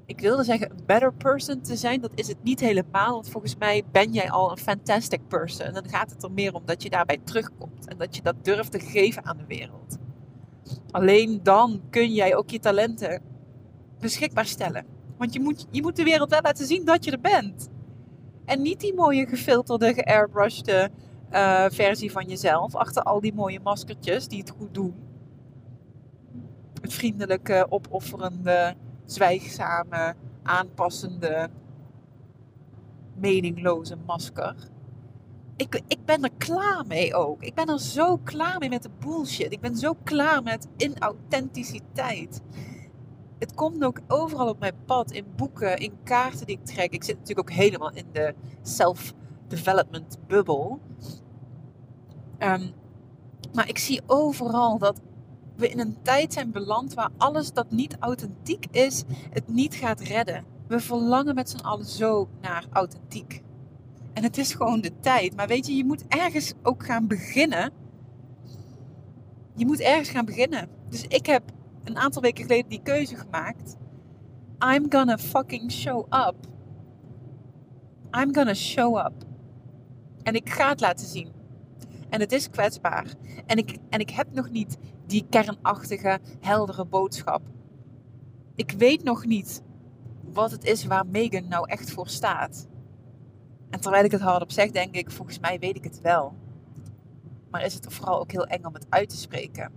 ik 0.06 0.20
wilde 0.20 0.44
zeggen, 0.44 0.70
een 0.70 0.86
better 0.86 1.14
person 1.14 1.60
te 1.60 1.76
zijn. 1.76 2.00
Dat 2.00 2.12
is 2.14 2.28
het 2.28 2.42
niet 2.42 2.60
helemaal, 2.60 3.12
want 3.12 3.30
volgens 3.30 3.56
mij 3.56 3.82
ben 3.92 4.12
jij 4.12 4.30
al 4.30 4.50
een 4.50 4.58
fantastic 4.58 5.28
person. 5.28 5.72
Dan 5.72 5.88
gaat 5.88 6.10
het 6.10 6.22
er 6.22 6.32
meer 6.32 6.54
om 6.54 6.62
dat 6.64 6.82
je 6.82 6.90
daarbij 6.90 7.18
terugkomt 7.24 7.88
en 7.88 7.98
dat 7.98 8.16
je 8.16 8.22
dat 8.22 8.44
durft 8.44 8.72
te 8.72 8.80
geven 8.80 9.24
aan 9.24 9.36
de 9.36 9.46
wereld. 9.46 9.98
Alleen 10.90 11.40
dan 11.42 11.82
kun 11.90 12.12
jij 12.12 12.36
ook 12.36 12.50
je 12.50 12.58
talenten 12.58 13.22
beschikbaar 13.98 14.46
stellen. 14.46 14.99
Want 15.20 15.32
je 15.32 15.40
moet, 15.40 15.66
je 15.70 15.82
moet 15.82 15.96
de 15.96 16.02
wereld 16.02 16.30
wel 16.30 16.40
laten 16.42 16.66
zien 16.66 16.84
dat 16.84 17.04
je 17.04 17.10
er 17.10 17.20
bent. 17.20 17.68
En 18.44 18.62
niet 18.62 18.80
die 18.80 18.94
mooie 18.94 19.26
gefilterde, 19.26 19.94
geairbrushte 19.94 20.90
uh, 21.32 21.64
versie 21.68 22.12
van 22.12 22.28
jezelf. 22.28 22.74
Achter 22.74 23.02
al 23.02 23.20
die 23.20 23.34
mooie 23.34 23.60
maskertjes 23.60 24.28
die 24.28 24.38
het 24.38 24.50
goed 24.50 24.74
doen. 24.74 24.94
het 26.80 26.92
vriendelijke, 26.92 27.66
opofferende, 27.68 28.74
zwijgzame, 29.04 30.14
aanpassende, 30.42 31.50
meningloze 33.14 33.96
masker. 34.06 34.54
Ik, 35.56 35.82
ik 35.88 36.04
ben 36.04 36.24
er 36.24 36.32
klaar 36.38 36.84
mee 36.86 37.14
ook. 37.14 37.42
Ik 37.42 37.54
ben 37.54 37.68
er 37.68 37.80
zo 37.80 38.16
klaar 38.16 38.58
mee 38.58 38.68
met 38.68 38.82
de 38.82 38.90
bullshit. 38.98 39.52
Ik 39.52 39.60
ben 39.60 39.76
zo 39.76 39.94
klaar 40.04 40.42
met 40.42 40.68
inauthenticiteit. 40.76 42.40
Het 43.40 43.54
komt 43.54 43.84
ook 43.84 44.00
overal 44.08 44.48
op 44.48 44.58
mijn 44.58 44.84
pad. 44.84 45.10
In 45.10 45.24
boeken, 45.36 45.76
in 45.76 45.92
kaarten 46.04 46.46
die 46.46 46.58
ik 46.58 46.64
trek. 46.64 46.92
Ik 46.92 47.04
zit 47.04 47.18
natuurlijk 47.18 47.50
ook 47.50 47.56
helemaal 47.56 47.92
in 47.92 48.06
de 48.12 48.34
self-development 48.62 50.18
bubbel. 50.26 50.80
Um, 52.38 52.72
maar 53.52 53.68
ik 53.68 53.78
zie 53.78 54.00
overal 54.06 54.78
dat 54.78 55.00
we 55.56 55.68
in 55.68 55.80
een 55.80 55.96
tijd 56.02 56.32
zijn 56.32 56.50
beland 56.50 56.94
waar 56.94 57.10
alles 57.16 57.52
dat 57.52 57.70
niet 57.70 57.96
authentiek 57.98 58.66
is, 58.70 59.04
het 59.30 59.48
niet 59.48 59.74
gaat 59.74 60.00
redden. 60.00 60.44
We 60.66 60.80
verlangen 60.80 61.34
met 61.34 61.50
z'n 61.50 61.64
allen 61.64 61.84
zo 61.84 62.28
naar 62.40 62.66
authentiek. 62.72 63.42
En 64.12 64.22
het 64.22 64.38
is 64.38 64.54
gewoon 64.54 64.80
de 64.80 64.92
tijd. 65.00 65.36
Maar 65.36 65.46
weet 65.46 65.66
je, 65.66 65.76
je 65.76 65.84
moet 65.84 66.04
ergens 66.08 66.52
ook 66.62 66.84
gaan 66.84 67.06
beginnen. 67.06 67.72
Je 69.54 69.66
moet 69.66 69.80
ergens 69.80 70.08
gaan 70.08 70.24
beginnen. 70.24 70.68
Dus 70.88 71.02
ik 71.06 71.26
heb 71.26 71.42
een 71.84 71.96
aantal 71.96 72.22
weken 72.22 72.44
geleden 72.44 72.70
die 72.70 72.82
keuze 72.82 73.16
gemaakt. 73.16 73.76
I'm 74.64 74.86
gonna 74.88 75.18
fucking 75.18 75.72
show 75.72 76.06
up. 76.10 76.34
I'm 78.10 78.34
gonna 78.34 78.54
show 78.54 78.96
up. 78.96 79.12
En 80.22 80.34
ik 80.34 80.50
ga 80.50 80.68
het 80.68 80.80
laten 80.80 81.06
zien. 81.06 81.32
En 82.08 82.20
het 82.20 82.32
is 82.32 82.50
kwetsbaar. 82.50 83.14
En 83.46 83.56
ik, 83.56 83.78
en 83.88 84.00
ik 84.00 84.10
heb 84.10 84.32
nog 84.32 84.50
niet 84.50 84.78
die 85.06 85.26
kernachtige, 85.30 86.18
heldere 86.40 86.84
boodschap. 86.84 87.42
Ik 88.54 88.70
weet 88.70 89.04
nog 89.04 89.24
niet 89.24 89.62
wat 90.32 90.50
het 90.50 90.64
is 90.64 90.84
waar 90.84 91.06
Megan 91.06 91.48
nou 91.48 91.68
echt 91.68 91.90
voor 91.90 92.08
staat. 92.08 92.68
En 93.70 93.80
terwijl 93.80 94.04
ik 94.04 94.10
het 94.10 94.20
hardop 94.20 94.52
zeg, 94.52 94.70
denk 94.70 94.94
ik, 94.94 95.10
volgens 95.10 95.38
mij 95.38 95.58
weet 95.58 95.76
ik 95.76 95.84
het 95.84 96.00
wel. 96.00 96.34
Maar 97.50 97.64
is 97.64 97.74
het 97.74 97.92
vooral 97.92 98.20
ook 98.20 98.30
heel 98.30 98.46
eng 98.46 98.64
om 98.64 98.74
het 98.74 98.86
uit 98.88 99.08
te 99.08 99.16
spreken? 99.16 99.72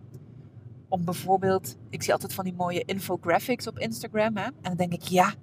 Om 0.93 1.05
bijvoorbeeld, 1.05 1.75
ik 1.89 2.03
zie 2.03 2.13
altijd 2.13 2.33
van 2.33 2.43
die 2.43 2.53
mooie 2.53 2.83
infographics 2.85 3.67
op 3.67 3.79
Instagram. 3.79 4.37
Hè? 4.37 4.43
En 4.43 4.53
dan 4.61 4.75
denk 4.75 4.93
ik, 4.93 5.01
ja, 5.01 5.33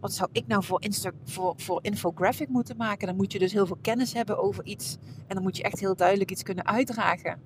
wat 0.00 0.12
zou 0.12 0.28
ik 0.32 0.46
nou 0.46 0.64
voor, 0.64 0.82
voor, 1.24 1.54
voor 1.56 1.78
infographic 1.82 2.48
moeten 2.48 2.76
maken? 2.76 3.06
Dan 3.06 3.16
moet 3.16 3.32
je 3.32 3.38
dus 3.38 3.52
heel 3.52 3.66
veel 3.66 3.78
kennis 3.80 4.12
hebben 4.12 4.38
over 4.38 4.64
iets. 4.64 4.96
En 5.26 5.34
dan 5.34 5.42
moet 5.42 5.56
je 5.56 5.62
echt 5.62 5.80
heel 5.80 5.96
duidelijk 5.96 6.30
iets 6.30 6.42
kunnen 6.42 6.66
uitdragen. 6.66 7.40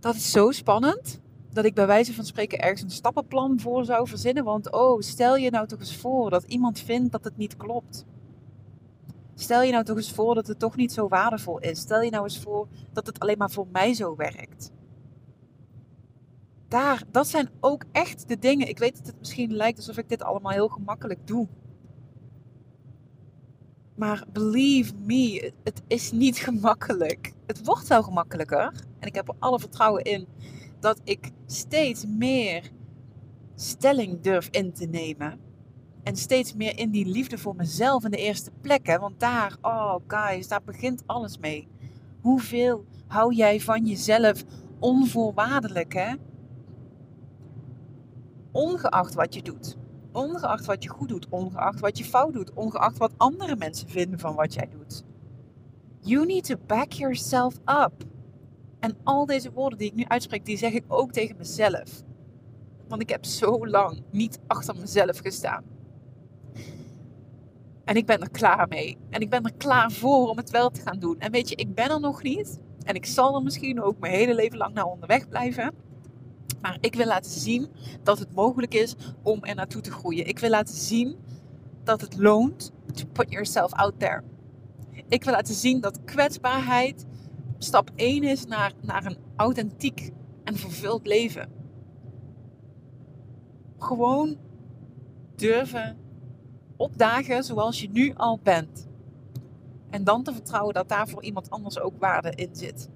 Dat 0.00 0.14
is 0.14 0.30
zo 0.30 0.50
spannend 0.50 1.20
dat 1.52 1.64
ik 1.64 1.74
bij 1.74 1.86
wijze 1.86 2.14
van 2.14 2.24
spreken 2.24 2.58
ergens 2.58 2.82
een 2.82 2.90
stappenplan 2.90 3.60
voor 3.60 3.84
zou 3.84 4.08
verzinnen. 4.08 4.44
Want 4.44 4.72
oh, 4.72 5.00
stel 5.00 5.36
je 5.36 5.50
nou 5.50 5.66
toch 5.66 5.80
eens 5.80 5.96
voor 5.96 6.30
dat 6.30 6.44
iemand 6.44 6.80
vindt 6.80 7.12
dat 7.12 7.24
het 7.24 7.36
niet 7.36 7.56
klopt. 7.56 8.04
Stel 9.34 9.62
je 9.62 9.72
nou 9.72 9.84
toch 9.84 9.96
eens 9.96 10.12
voor 10.12 10.34
dat 10.34 10.46
het 10.46 10.58
toch 10.58 10.76
niet 10.76 10.92
zo 10.92 11.08
waardevol 11.08 11.58
is. 11.58 11.80
Stel 11.80 12.02
je 12.02 12.10
nou 12.10 12.24
eens 12.24 12.38
voor 12.38 12.68
dat 12.92 13.06
het 13.06 13.20
alleen 13.20 13.38
maar 13.38 13.50
voor 13.50 13.66
mij 13.72 13.94
zo 13.94 14.16
werkt 14.16 14.76
daar, 16.68 17.02
dat 17.10 17.26
zijn 17.26 17.48
ook 17.60 17.84
echt 17.92 18.28
de 18.28 18.38
dingen. 18.38 18.68
Ik 18.68 18.78
weet 18.78 18.96
dat 18.96 19.06
het 19.06 19.18
misschien 19.18 19.52
lijkt 19.54 19.78
alsof 19.78 19.98
ik 19.98 20.08
dit 20.08 20.22
allemaal 20.22 20.52
heel 20.52 20.68
gemakkelijk 20.68 21.26
doe. 21.26 21.48
Maar 23.94 24.24
believe 24.32 24.94
me, 24.94 25.52
het 25.64 25.82
is 25.86 26.12
niet 26.12 26.38
gemakkelijk. 26.48 27.32
Het 27.46 27.64
wordt 27.64 27.88
wel 27.88 28.02
gemakkelijker. 28.02 28.72
En 28.98 29.08
ik 29.08 29.14
heb 29.14 29.28
er 29.28 29.34
alle 29.38 29.58
vertrouwen 29.58 30.02
in 30.02 30.26
dat 30.80 31.00
ik 31.04 31.30
steeds 31.46 32.06
meer 32.06 32.70
stelling 33.54 34.20
durf 34.20 34.48
in 34.50 34.72
te 34.72 34.86
nemen. 34.86 35.40
En 36.02 36.16
steeds 36.16 36.54
meer 36.54 36.78
in 36.78 36.90
die 36.90 37.06
liefde 37.06 37.38
voor 37.38 37.56
mezelf 37.56 38.04
in 38.04 38.10
de 38.10 38.16
eerste 38.16 38.50
plek. 38.60 38.86
Hè? 38.86 38.98
Want 38.98 39.20
daar, 39.20 39.56
oh 39.62 39.96
guys, 40.06 40.48
daar 40.48 40.62
begint 40.64 41.02
alles 41.06 41.38
mee. 41.38 41.68
Hoeveel 42.20 42.84
hou 43.06 43.34
jij 43.34 43.60
van 43.60 43.86
jezelf 43.86 44.44
onvoorwaardelijk, 44.78 45.94
hè? 45.94 46.14
Ongeacht 48.52 49.14
wat 49.14 49.34
je 49.34 49.42
doet. 49.42 49.76
Ongeacht 50.12 50.66
wat 50.66 50.82
je 50.82 50.88
goed 50.88 51.08
doet. 51.08 51.28
Ongeacht 51.28 51.80
wat 51.80 51.98
je 51.98 52.04
fout 52.04 52.32
doet. 52.32 52.52
Ongeacht 52.54 52.98
wat 52.98 53.12
andere 53.16 53.56
mensen 53.56 53.88
vinden 53.88 54.18
van 54.18 54.34
wat 54.34 54.54
jij 54.54 54.68
doet. 54.70 55.04
You 56.00 56.26
need 56.26 56.44
to 56.44 56.54
back 56.66 56.92
yourself 56.92 57.54
up. 57.54 57.92
En 58.80 58.96
al 59.04 59.26
deze 59.26 59.52
woorden 59.52 59.78
die 59.78 59.88
ik 59.88 59.94
nu 59.94 60.04
uitspreek, 60.04 60.46
die 60.46 60.56
zeg 60.56 60.72
ik 60.72 60.84
ook 60.88 61.12
tegen 61.12 61.36
mezelf. 61.36 62.02
Want 62.88 63.02
ik 63.02 63.08
heb 63.08 63.24
zo 63.24 63.66
lang 63.66 64.02
niet 64.10 64.38
achter 64.46 64.76
mezelf 64.76 65.18
gestaan. 65.18 65.64
En 67.84 67.96
ik 67.96 68.06
ben 68.06 68.20
er 68.20 68.30
klaar 68.30 68.68
mee. 68.68 68.98
En 69.10 69.20
ik 69.20 69.30
ben 69.30 69.44
er 69.44 69.54
klaar 69.56 69.90
voor 69.90 70.28
om 70.28 70.36
het 70.36 70.50
wel 70.50 70.70
te 70.70 70.80
gaan 70.80 70.98
doen. 70.98 71.18
En 71.18 71.32
weet 71.32 71.48
je, 71.48 71.54
ik 71.54 71.74
ben 71.74 71.90
er 71.90 72.00
nog 72.00 72.22
niet. 72.22 72.60
En 72.84 72.94
ik 72.94 73.06
zal 73.06 73.34
er 73.34 73.42
misschien 73.42 73.82
ook 73.82 73.98
mijn 73.98 74.12
hele 74.12 74.34
leven 74.34 74.58
lang 74.58 74.74
naar 74.74 74.84
onderweg 74.84 75.28
blijven. 75.28 75.74
Maar 76.60 76.78
ik 76.80 76.94
wil 76.94 77.06
laten 77.06 77.30
zien 77.30 77.68
dat 78.02 78.18
het 78.18 78.34
mogelijk 78.34 78.74
is 78.74 78.94
om 79.22 79.44
er 79.44 79.54
naartoe 79.54 79.80
te 79.80 79.90
groeien. 79.90 80.26
Ik 80.26 80.38
wil 80.38 80.50
laten 80.50 80.74
zien 80.74 81.16
dat 81.84 82.00
het 82.00 82.16
loont 82.16 82.72
to 82.94 83.06
put 83.12 83.30
yourself 83.30 83.72
out 83.72 83.98
there. 83.98 84.22
Ik 85.08 85.24
wil 85.24 85.32
laten 85.32 85.54
zien 85.54 85.80
dat 85.80 86.04
kwetsbaarheid 86.04 87.06
stap 87.58 87.90
1 87.94 88.22
is 88.22 88.46
naar, 88.46 88.72
naar 88.80 89.06
een 89.06 89.18
authentiek 89.36 90.10
en 90.44 90.56
vervuld 90.56 91.06
leven. 91.06 91.48
Gewoon 93.78 94.36
durven 95.36 95.96
opdagen 96.76 97.44
zoals 97.44 97.80
je 97.80 97.90
nu 97.90 98.14
al 98.14 98.40
bent. 98.42 98.86
En 99.90 100.04
dan 100.04 100.22
te 100.22 100.32
vertrouwen 100.32 100.74
dat 100.74 100.88
daar 100.88 101.08
voor 101.08 101.22
iemand 101.22 101.50
anders 101.50 101.80
ook 101.80 101.98
waarde 101.98 102.30
in 102.30 102.56
zit. 102.56 102.88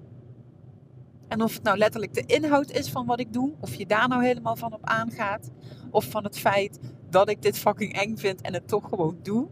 En 1.33 1.41
of 1.41 1.53
het 1.53 1.63
nou 1.63 1.77
letterlijk 1.77 2.13
de 2.13 2.25
inhoud 2.25 2.71
is 2.71 2.89
van 2.89 3.05
wat 3.05 3.19
ik 3.19 3.33
doe, 3.33 3.53
of 3.59 3.75
je 3.75 3.85
daar 3.85 4.07
nou 4.07 4.25
helemaal 4.25 4.55
van 4.55 4.73
op 4.73 4.85
aangaat, 4.85 5.51
of 5.91 6.05
van 6.05 6.23
het 6.23 6.39
feit 6.39 6.79
dat 7.09 7.29
ik 7.29 7.41
dit 7.41 7.57
fucking 7.57 7.93
eng 7.93 8.17
vind 8.17 8.41
en 8.41 8.53
het 8.53 8.67
toch 8.67 8.89
gewoon 8.89 9.17
doe, 9.21 9.47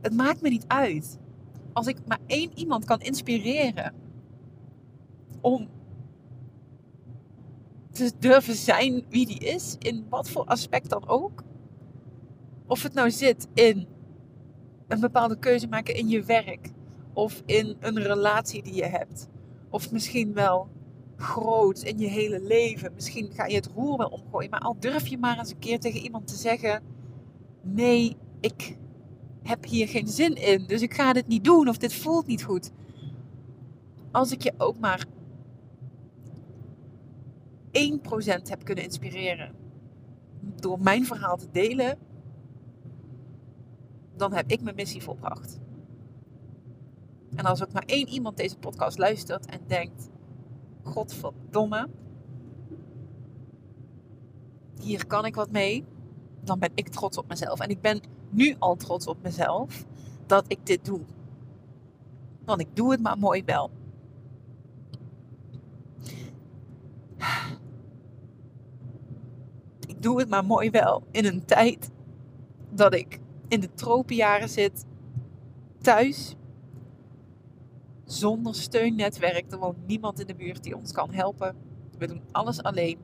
het 0.00 0.14
maakt 0.14 0.40
me 0.40 0.48
niet 0.48 0.64
uit. 0.66 1.18
Als 1.72 1.86
ik 1.86 1.96
maar 2.06 2.18
één 2.26 2.50
iemand 2.54 2.84
kan 2.84 3.00
inspireren 3.00 3.94
om 5.40 5.68
te 7.90 8.12
durven 8.18 8.54
zijn 8.54 9.04
wie 9.08 9.26
die 9.26 9.38
is, 9.38 9.76
in 9.78 10.06
wat 10.08 10.30
voor 10.30 10.44
aspect 10.44 10.90
dan 10.90 11.08
ook. 11.08 11.42
Of 12.66 12.82
het 12.82 12.94
nou 12.94 13.10
zit 13.10 13.48
in 13.54 13.86
een 14.88 15.00
bepaalde 15.00 15.38
keuze 15.38 15.68
maken 15.68 15.94
in 15.94 16.08
je 16.08 16.22
werk, 16.22 16.70
of 17.12 17.42
in 17.46 17.76
een 17.80 18.02
relatie 18.02 18.62
die 18.62 18.74
je 18.74 18.86
hebt, 18.86 19.28
of 19.70 19.92
misschien 19.92 20.32
wel 20.32 20.68
groot 21.22 21.82
in 21.82 21.98
je 21.98 22.06
hele 22.06 22.40
leven. 22.40 22.92
Misschien 22.94 23.32
ga 23.32 23.46
je 23.46 23.54
het 23.54 23.70
roer 23.74 23.96
wel 23.96 24.08
omgooien. 24.08 24.50
Maar 24.50 24.60
al 24.60 24.76
durf 24.78 25.06
je 25.06 25.18
maar 25.18 25.38
eens 25.38 25.50
een 25.50 25.58
keer 25.58 25.80
tegen 25.80 26.00
iemand 26.00 26.26
te 26.26 26.36
zeggen: 26.36 26.82
Nee, 27.62 28.16
ik 28.40 28.76
heb 29.42 29.64
hier 29.64 29.88
geen 29.88 30.08
zin 30.08 30.34
in. 30.34 30.66
Dus 30.66 30.82
ik 30.82 30.94
ga 30.94 31.12
dit 31.12 31.26
niet 31.26 31.44
doen 31.44 31.68
of 31.68 31.76
dit 31.76 31.94
voelt 31.94 32.26
niet 32.26 32.44
goed. 32.44 32.70
Als 34.10 34.32
ik 34.32 34.42
je 34.42 34.52
ook 34.58 34.78
maar 34.78 35.06
1% 37.66 37.70
heb 38.42 38.64
kunnen 38.64 38.84
inspireren 38.84 39.54
door 40.40 40.80
mijn 40.80 41.06
verhaal 41.06 41.36
te 41.36 41.48
delen, 41.52 41.98
dan 44.16 44.32
heb 44.32 44.50
ik 44.50 44.62
mijn 44.62 44.76
missie 44.76 45.02
volbracht. 45.02 45.60
En 47.34 47.44
als 47.44 47.62
ook 47.62 47.72
maar 47.72 47.84
één 47.86 48.08
iemand 48.08 48.36
deze 48.36 48.58
podcast 48.58 48.98
luistert 48.98 49.46
en 49.46 49.60
denkt: 49.66 50.10
godverdomme, 50.82 51.88
hier 54.80 55.06
kan 55.06 55.24
ik 55.24 55.34
wat 55.34 55.50
mee, 55.50 55.84
dan 56.40 56.58
ben 56.58 56.70
ik 56.74 56.88
trots 56.88 57.18
op 57.18 57.28
mezelf. 57.28 57.60
En 57.60 57.68
ik 57.68 57.80
ben 57.80 58.00
nu 58.30 58.56
al 58.58 58.76
trots 58.76 59.06
op 59.06 59.22
mezelf 59.22 59.84
dat 60.26 60.44
ik 60.48 60.66
dit 60.66 60.84
doe. 60.84 61.00
Want 62.44 62.60
ik 62.60 62.76
doe 62.76 62.90
het 62.90 63.00
maar 63.00 63.18
mooi 63.18 63.44
wel. 63.44 63.70
Ik 69.86 70.02
doe 70.02 70.18
het 70.18 70.28
maar 70.28 70.44
mooi 70.44 70.70
wel 70.70 71.02
in 71.10 71.24
een 71.24 71.44
tijd 71.44 71.90
dat 72.70 72.94
ik 72.94 73.20
in 73.48 73.60
de 73.60 73.74
tropenjaren 73.74 74.48
zit, 74.48 74.86
thuis, 75.78 76.36
zonder 78.12 78.54
steunnetwerk. 78.54 79.52
Er 79.52 79.58
woont 79.58 79.86
niemand 79.86 80.20
in 80.20 80.26
de 80.26 80.34
buurt 80.34 80.62
die 80.62 80.76
ons 80.76 80.92
kan 80.92 81.12
helpen. 81.12 81.56
We 81.98 82.06
doen 82.06 82.22
alles 82.30 82.62
alleen. 82.62 82.98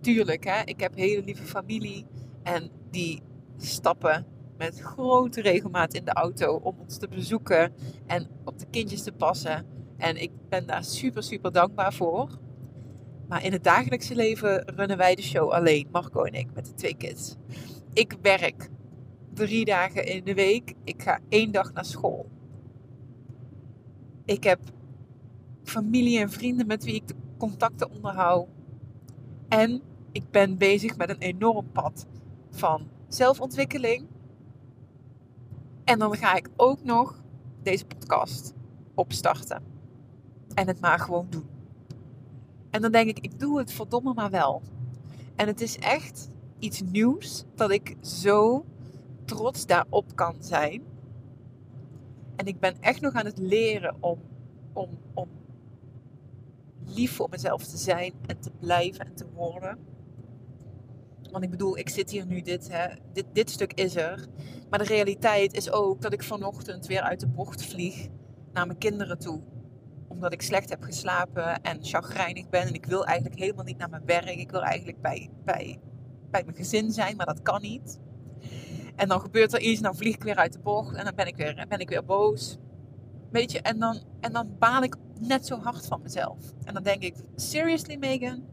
Tuurlijk, 0.00 0.44
hè, 0.44 0.62
ik 0.64 0.80
heb 0.80 0.96
hele 0.96 1.22
lieve 1.22 1.44
familie 1.44 2.06
en 2.42 2.70
die 2.90 3.22
stappen 3.56 4.26
met 4.58 4.80
grote 4.80 5.40
regelmaat 5.40 5.94
in 5.94 6.04
de 6.04 6.12
auto 6.12 6.54
om 6.62 6.76
ons 6.78 6.98
te 6.98 7.08
bezoeken 7.08 7.72
en 8.06 8.26
op 8.44 8.58
de 8.58 8.66
kindjes 8.70 9.02
te 9.02 9.12
passen. 9.12 9.66
En 9.96 10.22
ik 10.22 10.30
ben 10.48 10.66
daar 10.66 10.84
super, 10.84 11.22
super 11.22 11.52
dankbaar 11.52 11.92
voor. 11.92 12.38
Maar 13.28 13.44
in 13.44 13.52
het 13.52 13.64
dagelijkse 13.64 14.14
leven 14.14 14.74
runnen 14.74 14.96
wij 14.96 15.14
de 15.14 15.22
show 15.22 15.50
alleen, 15.50 15.88
Marco 15.92 16.22
en 16.22 16.32
ik, 16.32 16.48
met 16.54 16.66
de 16.66 16.74
twee 16.74 16.96
kids. 16.96 17.36
Ik 17.92 18.16
werk 18.22 18.70
drie 19.34 19.64
dagen 19.64 20.06
in 20.06 20.24
de 20.24 20.34
week. 20.34 20.74
Ik 20.84 21.02
ga 21.02 21.18
één 21.28 21.52
dag 21.52 21.72
naar 21.72 21.84
school. 21.84 22.31
Ik 24.24 24.44
heb 24.44 24.60
familie 25.62 26.18
en 26.18 26.30
vrienden 26.30 26.66
met 26.66 26.84
wie 26.84 26.94
ik 26.94 27.08
de 27.08 27.14
contacten 27.38 27.90
onderhoud. 27.90 28.48
En 29.48 29.82
ik 30.12 30.30
ben 30.30 30.58
bezig 30.58 30.96
met 30.96 31.10
een 31.10 31.18
enorm 31.18 31.70
pad 31.72 32.06
van 32.50 32.88
zelfontwikkeling. 33.08 34.06
En 35.84 35.98
dan 35.98 36.16
ga 36.16 36.34
ik 36.34 36.48
ook 36.56 36.84
nog 36.84 37.22
deze 37.62 37.84
podcast 37.84 38.54
opstarten. 38.94 39.62
En 40.54 40.66
het 40.66 40.80
maar 40.80 40.98
gewoon 40.98 41.26
doen. 41.30 41.46
En 42.70 42.82
dan 42.82 42.92
denk 42.92 43.08
ik, 43.08 43.18
ik 43.18 43.40
doe 43.40 43.58
het 43.58 43.72
verdomme 43.72 44.14
maar 44.14 44.30
wel. 44.30 44.62
En 45.36 45.46
het 45.46 45.60
is 45.60 45.78
echt 45.78 46.28
iets 46.58 46.82
nieuws 46.82 47.44
dat 47.54 47.70
ik 47.70 47.96
zo 48.00 48.64
trots 49.24 49.66
daarop 49.66 50.16
kan 50.16 50.34
zijn. 50.38 50.82
En 52.42 52.48
ik 52.48 52.60
ben 52.60 52.76
echt 52.80 53.00
nog 53.00 53.14
aan 53.14 53.24
het 53.24 53.38
leren 53.38 53.96
om, 54.00 54.20
om, 54.72 54.98
om 55.14 55.28
lief 56.84 57.16
voor 57.16 57.28
mezelf 57.30 57.64
te 57.66 57.76
zijn 57.76 58.12
en 58.26 58.40
te 58.40 58.50
blijven 58.50 59.06
en 59.06 59.14
te 59.14 59.26
worden. 59.34 59.78
Want 61.30 61.44
ik 61.44 61.50
bedoel, 61.50 61.78
ik 61.78 61.88
zit 61.88 62.10
hier 62.10 62.26
nu, 62.26 62.40
dit, 62.40 62.68
hè, 62.72 62.86
dit, 63.12 63.24
dit 63.32 63.50
stuk 63.50 63.72
is 63.72 63.96
er. 63.96 64.26
Maar 64.70 64.78
de 64.78 64.84
realiteit 64.84 65.54
is 65.54 65.70
ook 65.70 66.00
dat 66.00 66.12
ik 66.12 66.22
vanochtend 66.22 66.86
weer 66.86 67.00
uit 67.00 67.20
de 67.20 67.28
bocht 67.28 67.64
vlieg 67.64 68.08
naar 68.52 68.66
mijn 68.66 68.78
kinderen 68.78 69.18
toe. 69.18 69.42
Omdat 70.08 70.32
ik 70.32 70.42
slecht 70.42 70.68
heb 70.68 70.82
geslapen 70.82 71.62
en 71.62 71.84
chagrijnig 71.84 72.48
ben. 72.48 72.62
En 72.62 72.74
ik 72.74 72.86
wil 72.86 73.04
eigenlijk 73.06 73.40
helemaal 73.40 73.64
niet 73.64 73.78
naar 73.78 73.90
mijn 73.90 74.06
werk. 74.06 74.36
Ik 74.36 74.50
wil 74.50 74.62
eigenlijk 74.62 75.00
bij, 75.00 75.30
bij, 75.44 75.80
bij 76.30 76.44
mijn 76.44 76.56
gezin 76.56 76.92
zijn, 76.92 77.16
maar 77.16 77.26
dat 77.26 77.42
kan 77.42 77.60
niet. 77.60 78.00
En 78.94 79.08
dan 79.08 79.20
gebeurt 79.20 79.52
er 79.52 79.60
iets, 79.60 79.80
dan 79.80 79.96
vlieg 79.96 80.14
ik 80.14 80.22
weer 80.22 80.36
uit 80.36 80.52
de 80.52 80.58
bocht 80.58 80.94
en 80.94 81.04
dan 81.04 81.14
ben 81.14 81.26
ik 81.26 81.36
weer, 81.36 81.66
ben 81.68 81.78
ik 81.78 81.88
weer 81.88 82.04
boos. 82.04 82.58
Weet 83.30 83.52
je, 83.52 83.60
en 83.60 83.78
dan, 83.78 84.02
en 84.20 84.32
dan 84.32 84.56
baal 84.58 84.82
ik 84.82 84.96
net 85.20 85.46
zo 85.46 85.58
hard 85.58 85.86
van 85.86 86.02
mezelf. 86.02 86.38
En 86.64 86.74
dan 86.74 86.82
denk 86.82 87.02
ik, 87.02 87.14
seriously 87.36 87.96
Megan? 87.96 88.44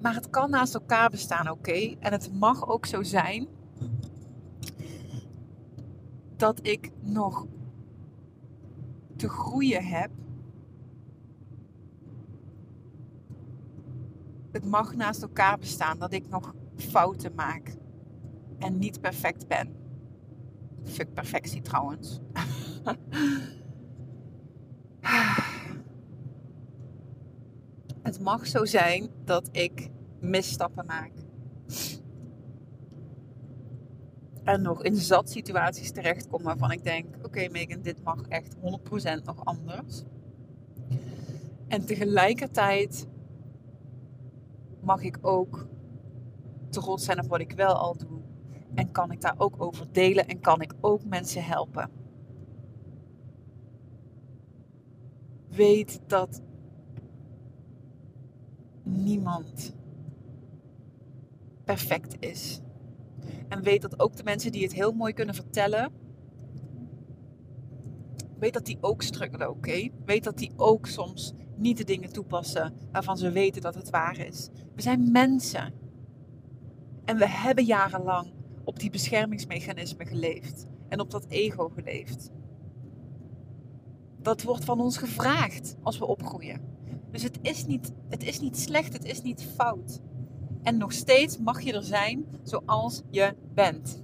Maar 0.00 0.14
het 0.14 0.30
kan 0.30 0.50
naast 0.50 0.74
elkaar 0.74 1.10
bestaan, 1.10 1.50
oké? 1.50 1.94
En 1.98 2.12
het 2.12 2.32
mag 2.32 2.68
ook 2.68 2.86
zo 2.86 3.02
zijn 3.02 3.48
dat 6.36 6.58
ik 6.62 6.90
nog 7.00 7.46
te 9.16 9.28
groeien 9.28 9.84
heb. 9.86 10.10
Het 14.52 14.64
mag 14.64 14.94
naast 14.94 15.22
elkaar 15.22 15.58
bestaan 15.58 15.98
dat 15.98 16.12
ik 16.12 16.28
nog 16.28 16.54
fouten 16.76 17.34
maak 17.34 17.76
en 18.64 18.78
niet 18.78 19.00
perfect 19.00 19.48
ben. 19.48 19.74
Fuck 20.84 21.12
perfectie 21.14 21.62
trouwens. 21.62 22.20
Het 28.02 28.20
mag 28.20 28.46
zo 28.46 28.64
zijn 28.64 29.08
dat 29.24 29.48
ik 29.52 29.90
misstappen 30.20 30.86
maak. 30.86 31.12
En 34.44 34.62
nog 34.62 34.82
in 34.82 34.96
zat 34.96 35.30
situaties 35.30 35.92
terechtkom 35.92 36.42
waarvan 36.42 36.70
ik 36.70 36.84
denk: 36.84 37.16
oké, 37.22 37.48
Megan, 37.48 37.82
dit 37.82 38.02
mag 38.02 38.22
echt 38.28 38.54
100% 38.54 38.60
nog 39.24 39.44
anders. 39.44 40.02
En 41.68 41.86
tegelijkertijd 41.86 43.08
mag 44.80 45.02
ik 45.02 45.18
ook 45.20 45.66
trots 46.68 47.04
zijn 47.04 47.22
op 47.22 47.28
wat 47.28 47.40
ik 47.40 47.52
wel 47.52 47.74
al 47.74 47.96
doe. 47.96 48.22
En 48.74 48.90
kan 48.92 49.12
ik 49.12 49.20
daar 49.20 49.34
ook 49.36 49.62
over 49.62 49.92
delen 49.92 50.26
en 50.26 50.40
kan 50.40 50.60
ik 50.60 50.74
ook 50.80 51.04
mensen 51.04 51.44
helpen. 51.44 51.90
Weet 55.48 56.00
dat 56.06 56.42
niemand 58.82 59.74
perfect 61.64 62.16
is. 62.20 62.60
En 63.48 63.62
weet 63.62 63.82
dat 63.82 64.00
ook 64.00 64.16
de 64.16 64.22
mensen 64.22 64.52
die 64.52 64.62
het 64.62 64.72
heel 64.72 64.92
mooi 64.92 65.12
kunnen 65.12 65.34
vertellen, 65.34 65.92
weet 68.38 68.52
dat 68.52 68.66
die 68.66 68.78
ook 68.80 69.02
struggelen, 69.02 69.50
oké? 69.50 69.88
Weet 70.04 70.24
dat 70.24 70.38
die 70.38 70.52
ook 70.56 70.86
soms 70.86 71.32
niet 71.56 71.76
de 71.76 71.84
dingen 71.84 72.12
toepassen 72.12 72.74
waarvan 72.92 73.16
ze 73.16 73.30
weten 73.30 73.62
dat 73.62 73.74
het 73.74 73.90
waar 73.90 74.18
is. 74.18 74.48
We 74.74 74.82
zijn 74.82 75.12
mensen. 75.12 75.72
En 77.04 77.16
we 77.16 77.28
hebben 77.28 77.64
jarenlang 77.64 78.32
op 78.64 78.78
die 78.78 78.90
beschermingsmechanismen 78.90 80.06
geleefd 80.06 80.66
en 80.88 81.00
op 81.00 81.10
dat 81.10 81.26
ego 81.28 81.68
geleefd. 81.68 82.30
Dat 84.20 84.42
wordt 84.42 84.64
van 84.64 84.80
ons 84.80 84.96
gevraagd 84.96 85.76
als 85.82 85.98
we 85.98 86.06
opgroeien. 86.06 86.60
Dus 87.10 87.22
het 87.22 87.38
is 87.42 87.66
niet, 87.66 87.92
het 88.08 88.22
is 88.22 88.40
niet 88.40 88.58
slecht, 88.58 88.92
het 88.92 89.04
is 89.04 89.22
niet 89.22 89.42
fout. 89.56 90.00
En 90.62 90.76
nog 90.76 90.92
steeds 90.92 91.38
mag 91.38 91.60
je 91.60 91.72
er 91.72 91.84
zijn 91.84 92.24
zoals 92.42 93.02
je 93.10 93.34
bent. 93.54 94.02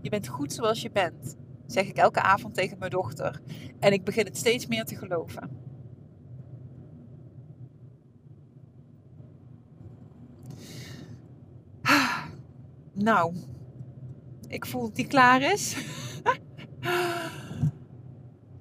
Je 0.00 0.10
bent 0.10 0.28
goed 0.28 0.52
zoals 0.52 0.82
je 0.82 0.90
bent, 0.90 1.36
zeg 1.66 1.86
ik 1.86 1.96
elke 1.96 2.20
avond 2.20 2.54
tegen 2.54 2.78
mijn 2.78 2.90
dochter. 2.90 3.42
En 3.78 3.92
ik 3.92 4.04
begin 4.04 4.24
het 4.24 4.36
steeds 4.36 4.66
meer 4.66 4.84
te 4.84 4.96
geloven. 4.96 5.62
Nou, 12.96 13.34
ik 14.54 14.66
voel 14.66 14.82
dat 14.82 14.94
die 14.94 15.06
klaar 15.06 15.42
is. 15.42 15.76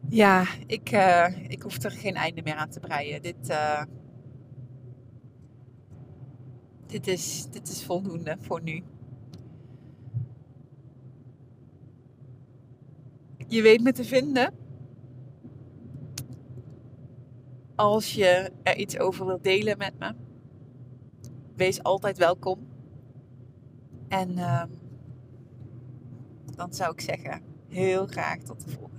ja, 0.10 0.46
ik, 0.68 0.92
uh, 0.92 1.28
ik 1.48 1.62
hoef 1.62 1.84
er 1.84 1.92
geen 1.92 2.16
einde 2.16 2.42
meer 2.42 2.56
aan 2.56 2.70
te 2.70 2.80
breien. 2.80 3.22
Dit, 3.22 3.50
uh, 3.50 3.84
dit, 6.88 7.08
is, 7.08 7.48
dit 7.52 7.68
is 7.68 7.84
voldoende 7.84 8.38
voor 8.40 8.62
nu. 8.62 8.84
Je 13.48 13.62
weet 13.62 13.82
me 13.82 13.92
te 13.92 14.04
vinden. 14.04 14.54
Als 17.76 18.14
je 18.14 18.52
er 18.64 18.78
iets 18.78 19.00
over 19.00 19.26
wilt 19.26 19.44
delen 19.44 19.78
met 19.78 20.00
me. 20.00 20.14
Wees 21.56 21.84
altijd 21.84 22.18
welkom. 22.18 22.68
En 24.08 24.32
uh, 24.38 24.64
dan 26.56 26.74
zou 26.74 26.92
ik 26.92 27.02
zeggen, 27.02 27.42
heel 27.68 28.08
graag 28.08 28.38
tot 28.38 28.66
de 28.66 28.72
volgende. 28.72 28.93